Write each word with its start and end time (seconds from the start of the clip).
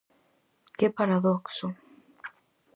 Que 0.77 0.87
paradoxo! 0.99 1.67